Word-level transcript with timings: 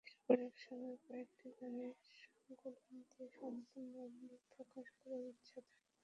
এরপর 0.09 0.37
একসঙ্গে 0.47 0.93
কয়েকটি 1.05 1.47
গানের 1.57 1.93
সংকলন 2.23 2.75
দিয়ে 3.07 3.27
পূর্ণাঙ্গ 3.33 3.93
অ্যালবাম 3.95 4.13
প্রকাশ 4.51 4.87
করার 4.97 5.23
ইচ্ছে 5.31 5.57
তাঁর। 5.57 5.89